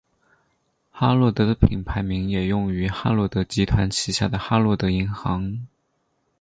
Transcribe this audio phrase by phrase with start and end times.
[0.89, 5.67] 哈洛德的品牌名也用于哈洛德集团旗下的哈洛德银行。